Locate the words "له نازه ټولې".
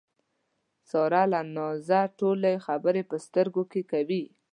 1.31-2.53